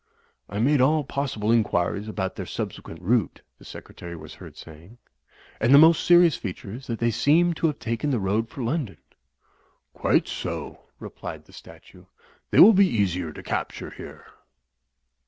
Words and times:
"I 0.49 0.57
made 0.57 0.81
all 0.81 1.03
possible 1.03 1.51
inquiries 1.51 2.07
about 2.07 2.35
their 2.35 2.47
subsequent 2.47 3.03
route," 3.03 3.41
the 3.59 3.65
Secretary 3.65 4.15
was 4.15 4.33
heard 4.33 4.57
saying, 4.57 4.97
"and 5.59 5.71
the 5.71 5.77
most 5.77 6.03
serious 6.03 6.35
feature 6.35 6.73
is 6.73 6.87
that 6.87 6.97
they 6.97 7.11
seem 7.11 7.53
to 7.53 7.67
have 7.67 7.77
taken 7.77 8.09
the 8.09 8.17
road 8.19 8.49
for 8.49 8.63
London." 8.63 8.97
"Quite 9.93 10.25
so/' 10.25 10.79
replied 10.99 11.45
the 11.45 11.53
statue, 11.53 12.05
"they 12.49 12.59
will 12.59 12.73
be 12.73 12.87
easier 12.87 13.31
to 13.31 13.43
capture 13.43 13.91
here." 13.91 14.25